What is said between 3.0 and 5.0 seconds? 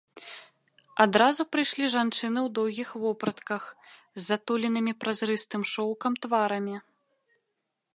вопратках, з затуленымі